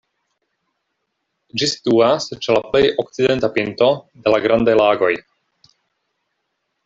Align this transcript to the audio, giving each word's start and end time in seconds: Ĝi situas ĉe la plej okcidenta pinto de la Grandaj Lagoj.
Ĝi 1.61 1.67
situas 1.73 2.25
ĉe 2.45 2.55
la 2.57 2.63
plej 2.71 2.81
okcidenta 3.05 3.51
pinto 3.59 3.91
de 4.23 4.33
la 4.37 4.41
Grandaj 4.47 4.77
Lagoj. 4.83 5.13